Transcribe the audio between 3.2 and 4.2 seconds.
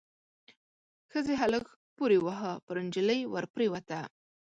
ور پريوته.